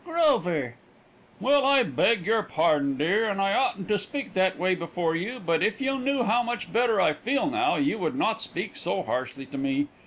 "Grover!" 0.03 0.77
"Well, 1.39 1.63
I 1.63 1.83
beg 1.83 2.25
your 2.25 2.41
pardon, 2.41 2.97
dear, 2.97 3.25
and 3.29 3.39
I 3.39 3.53
oughtn't 3.53 3.87
to 3.89 3.99
speak 3.99 4.33
that 4.33 4.57
way 4.57 4.73
before 4.73 5.15
you, 5.15 5.39
but 5.39 5.61
if 5.61 5.79
you 5.79 5.99
knew 5.99 6.23
how 6.23 6.41
much 6.41 6.73
better 6.73 6.99
I 6.99 7.13
feel 7.13 7.45
now 7.47 7.75
you 7.75 7.99
would 7.99 8.15
not 8.15 8.41
speak 8.41 8.75
so 8.75 9.03
harshly 9.03 9.45
to 9.45 9.59
me. 9.59 9.89